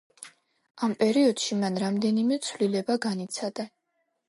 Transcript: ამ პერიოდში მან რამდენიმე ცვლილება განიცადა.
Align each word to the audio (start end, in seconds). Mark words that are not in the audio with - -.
ამ 0.87 0.95
პერიოდში 1.01 1.59
მან 1.59 1.77
რამდენიმე 1.85 2.41
ცვლილება 2.49 2.99
განიცადა. 3.07 3.71